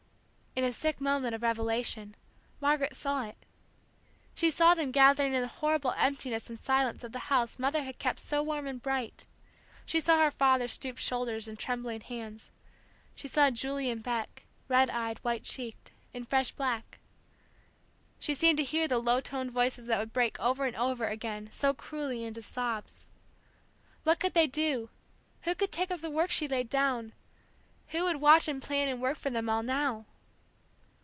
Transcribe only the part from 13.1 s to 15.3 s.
she saw Julie and Beck, red eyed,